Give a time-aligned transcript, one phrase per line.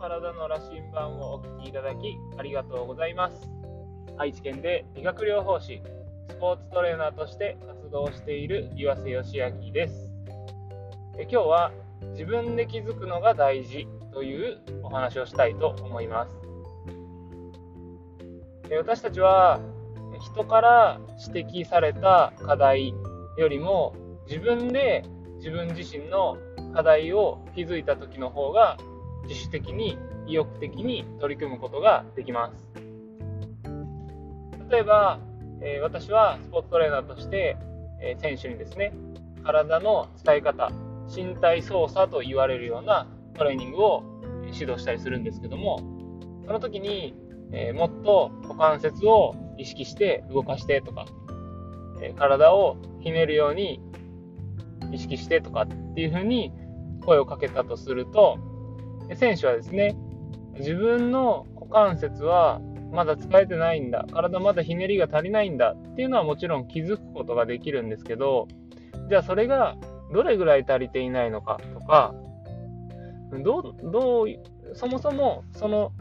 [0.00, 3.50] 体の羅針盤をお聞きいただきありがとうございます。
[4.16, 5.82] 愛知県で理学療法士
[6.30, 10.10] スポーツトレーナーとして活動している岩瀬義明です。
[11.18, 11.72] え今日は
[12.12, 16.34] 自分で気づくのが大事というお話をしたいと思います。
[18.78, 19.60] 私たちは
[20.18, 21.00] 人から
[21.34, 22.94] 指摘された課題
[23.36, 23.94] よりも
[24.26, 25.04] 自分で
[25.36, 26.38] 自分自身の
[26.72, 28.78] 課題を気づいた時の方が
[29.22, 32.68] 自主的に意欲的に取り組むことができます。
[34.70, 35.18] 例えば、
[35.62, 37.56] え、私はスポーツトレーナーとして、
[38.00, 38.92] え、選手にですね
[39.44, 40.70] 体の使い方
[41.14, 43.06] 身体操作と言われるような
[43.36, 44.02] トレーニングを
[44.52, 45.80] 指導したりするんですけども
[46.46, 47.14] その時に、
[47.52, 51.04] え、もっと股関節を意識して動かしてとか、
[52.00, 53.80] え体をひねるように
[54.92, 56.52] 意識してとかっていうふうに
[57.04, 58.38] 声をかけたとすると、
[59.16, 59.96] 選手はですね、
[60.58, 62.60] 自分の股関節は
[62.92, 68.48] まだ使えてないんだ、体まだひねりが足りないんだっていうのはもちろん気づくことができるんですけど、
[69.08, 69.76] じゃあそれが
[70.12, 72.14] どれぐらい足りていないのかとか、
[73.44, 74.26] どう、どう、
[74.74, 75.92] そもそもその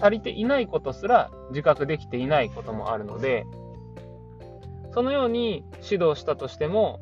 [0.00, 3.44] 足りていないことすら自覚できていないこともあるので、
[4.92, 7.00] そのように指導したとしても、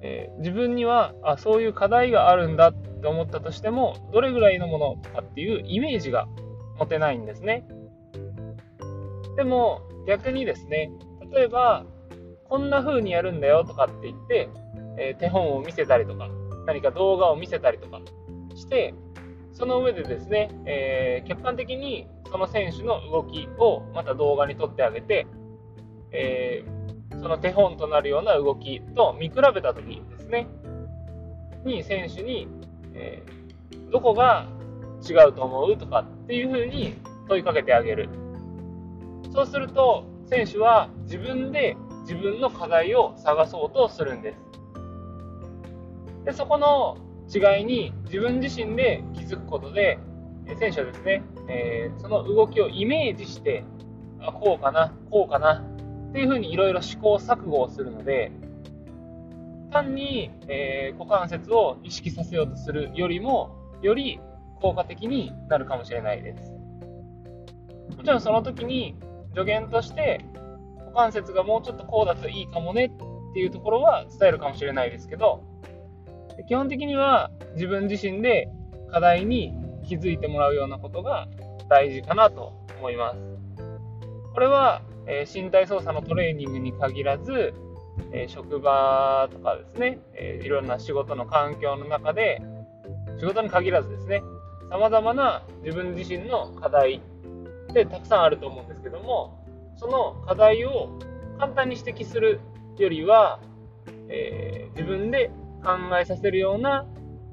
[0.00, 6.28] えー、自分にはあそういう課題があるんだっって思ったとしてもどれぐらいのものかっていうイメージが
[6.78, 7.66] 持てないんですね。
[9.36, 10.90] でも逆にですね
[11.32, 11.84] 例えば
[12.48, 14.48] こんな風にやるんだよとかって言って、
[14.98, 16.28] えー、手本を見せたりとか
[16.66, 18.00] 何か動画を見せたりとか
[18.54, 18.94] して
[19.52, 25.26] その上でですね、えー、客観的にその選手の動きをまた動画に撮ってあげて、
[26.12, 26.82] えー
[27.20, 30.48] その手本となるような動きと見比べた時ですね、
[31.64, 32.48] に選手に、
[32.94, 34.46] えー、どこが
[35.08, 36.94] 違うと思うとかっていうふうに
[37.28, 38.08] 問いかけてあげる。
[39.32, 44.38] そうすると、選手は自分で自分の課題を探そうとするんです。
[46.24, 46.96] で、そこの
[47.32, 49.98] 違いに自分自身で気づくことで、
[50.58, 53.64] 選手はですね、えー、その動きをイメージして、
[54.20, 55.64] あこうかな、こうかな
[56.10, 58.32] っていうふうにいろいろ試行錯誤をするので、
[59.72, 64.20] 単に、えー、股関節を意識させようとするよりも、より
[64.60, 66.52] 効果的になるかもしれないです。
[67.96, 68.96] もちろんその時に
[69.34, 70.24] 助言として
[70.86, 75.42] 股関節がもうちょっとこうだといいかもねっていうところは伝えるかもしれないですけど、
[76.48, 78.48] 基本的には自分自身で
[78.90, 79.52] 課題に
[79.86, 81.28] 気づいてもらうようなことが
[81.68, 83.18] 大事かなと思います。
[84.34, 87.54] これはえー、身体操作のトレーニングに限らず、
[88.12, 92.40] え、職場とかですね、え、いろんな仕事の環境の中で、
[93.18, 94.22] 仕事に限らずですね、
[94.70, 97.02] 様々な自分自身の課題
[97.70, 99.44] ってたくさんあると思うんですけども、
[99.76, 100.98] その課題を
[101.38, 102.40] 簡単に指摘する
[102.78, 103.40] よりは、
[104.08, 105.30] え自分で
[105.62, 106.86] 考えさせるような、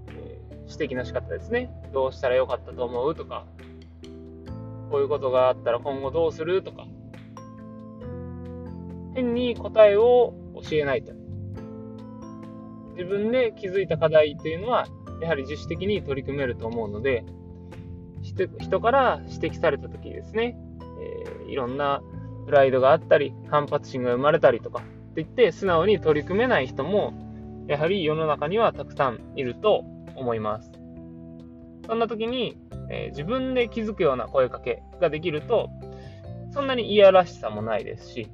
[0.10, 1.72] え指摘の仕方ですね。
[1.94, 3.46] どうしたらよかったと思うとか、
[4.90, 6.88] こういうことがあったら今後どうするとか、
[9.14, 11.14] 変に答えを教えないと。
[12.96, 14.88] 自分で気づいた課題というのは、
[15.22, 17.24] やはり自主的に取り組めると思うので、
[18.60, 20.58] 人から指摘された時ですね、
[21.02, 22.02] えー、いろんな
[22.46, 24.84] プライドがあったり、反発心が生まれたりとかっ
[25.16, 27.14] て言って、素直に取り組めない人も、
[27.68, 29.84] やはり世の中にはたくさんいると
[30.16, 30.72] 思います。
[31.86, 32.58] そんな時に、
[32.90, 35.70] えー、自分で気づくような声かけができると、
[36.52, 38.28] そんなに嫌らしさもないですし、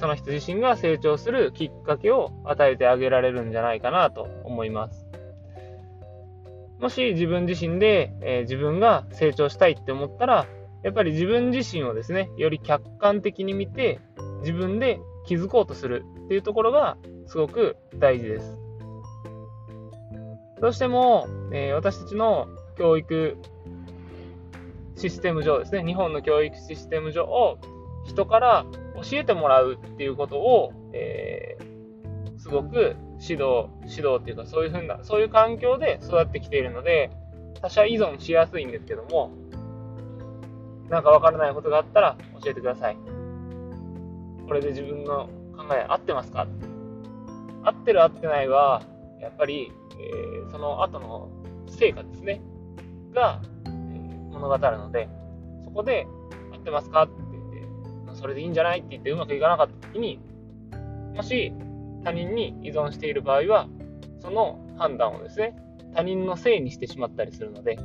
[0.00, 5.06] その人自身が成長するきっかけを与えてあげられるんじゃないかなと思います。
[6.80, 10.46] もし自分自身で、えー、自分が成長したいって思ったら、
[10.82, 14.00] やっぱり自分自身をですね、より客観的に見て、
[14.40, 16.96] 自分で気づこうとするっていうところが
[17.26, 18.58] すごく大事です。
[20.62, 22.48] どうしても、えー、私たちの
[22.78, 23.36] 教育
[24.96, 27.58] システム上ですね、日本の教育システム上を、
[28.10, 28.66] 人から
[28.96, 37.10] 教えてもらうっていうことを、えー、すごく指導、指導っていうかそういうふうな、そういう環境で育ってきているので、
[37.62, 39.30] 他者依存しやすいんですけども、
[40.88, 42.96] なんかわからないことがあったら教えてください。
[44.46, 46.48] これで自分の考え合ってますか？
[47.62, 48.82] 合ってる合ってないは、
[49.20, 49.70] やっぱり、
[50.00, 51.28] えー、その後の
[51.68, 52.40] 成果ですね、
[53.14, 53.72] が、えー、
[54.30, 55.08] 物語るので、
[55.62, 56.06] そこで
[56.52, 57.06] 合ってますか？
[58.20, 58.80] それでいいんじゃない？
[58.80, 60.20] って言ってうまくいかなかった時に、
[61.14, 61.52] もし
[62.04, 63.68] 他人に依存している場合は、
[64.20, 65.56] その判断をですね、
[65.94, 67.78] 他人のせいにしてしまったりするので、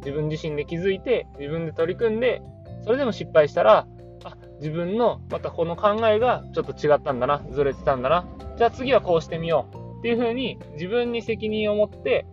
[0.00, 2.42] 自分自身で気づいて、自分で取り組んで、
[2.84, 3.86] それでも失敗したら、
[4.24, 8.26] あ、自分のまたこの考えがちょっと違ったんだな、ずれてたんだな、
[8.56, 12.26] じゃあ次はこうしてみようっていう風に自分に責任を持って、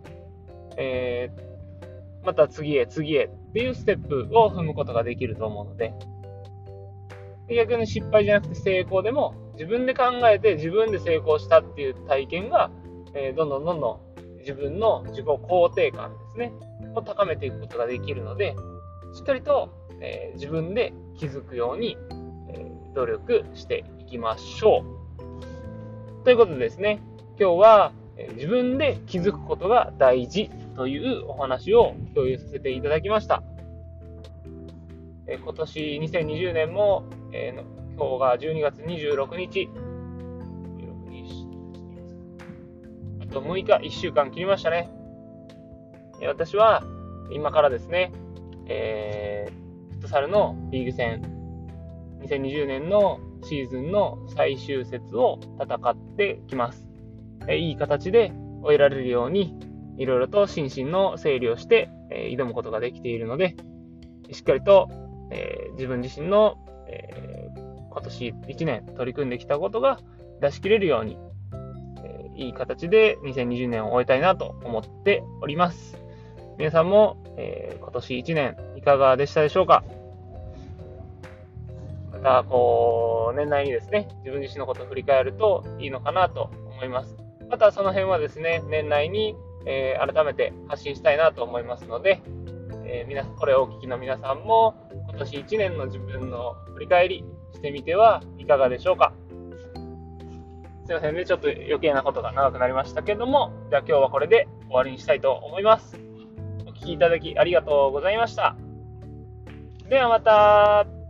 [0.76, 5.92] えー、また次へ次へっていうステップを踏むことができると思うので、
[7.48, 12.70] 逆に失敗じゃなくて成功でも自分で考えて自分で成功したっていう体験が、
[13.14, 16.52] えー、どんどんどんどん自分の自己肯定感ですね、
[16.94, 18.54] を高めていくことができるので、
[19.14, 19.70] しっかりと、
[20.00, 21.96] えー、自分で気づくように、
[22.50, 24.84] えー、努力していきましょ
[26.20, 26.24] う。
[26.24, 27.00] ということでですね、
[27.40, 33.42] 今日は、え自分で気づくことが大事というお話を共有させていただきました。
[35.26, 39.70] え今年2020年も、えー、今日が12月26日、
[43.20, 44.90] あと6日、1週間切りましたね。
[46.26, 46.82] 私は
[47.32, 48.12] 今からですね、
[48.68, 51.22] えー、フットサルのリーグ戦、
[52.20, 56.86] 2020年のシーズンの最終節を戦ってきます。
[57.48, 58.32] えいい形で
[58.62, 59.54] 終えられるように、
[59.96, 63.56] いろいろと心身の整理をして、え挑むことができているので、
[64.30, 64.88] しっかりと
[65.34, 69.98] えー、自分自身の、えー、今年1年取り組んできたことが
[70.40, 71.18] 出し切れるように、
[72.04, 75.98] えー、いい形で2020年を終えたいなと思っております。
[76.56, 79.82] 皆さんも、え今年1年いかがでしたでしょうか？
[82.12, 87.16] また、こう、年内にですね、自分自身のことを振り返るといいのかなと思います。
[87.50, 89.34] またその辺はですね、年内に、
[89.66, 92.22] え改めて発信したいなと思いますので、
[92.86, 94.74] えー、これをお聞きの皆さんも
[95.16, 99.12] 今年1年の自分の振り返りしてみてはいかがでしょうか？
[100.86, 105.96] すいませんね、ちょっと余計なことが長くなりましたけども、じゃあ今日はこれで終わりにしたいと思います。
[106.66, 108.56] お聴きいただきありがとうございました。
[109.88, 111.03] ではまた。